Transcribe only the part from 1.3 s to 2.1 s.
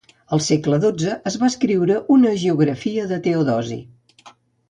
es va escriure